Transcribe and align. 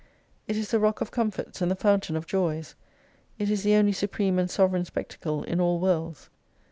It 0.47 0.57
is 0.57 0.71
the 0.71 0.79
Rock 0.79 0.99
of 1.01 1.11
Comforts 1.11 1.61
and 1.61 1.69
the 1.69 1.75
Fountain 1.75 2.15
of 2.15 2.25
Joys. 2.25 2.73
It 3.37 3.51
is 3.51 3.61
the 3.61 3.75
only 3.75 3.91
supreme 3.91 4.39
and 4.39 4.49
sovereign 4.49 4.83
spectacle 4.85 5.43
in 5.43 5.61
all 5.61 5.79
Worlds. 5.79 6.31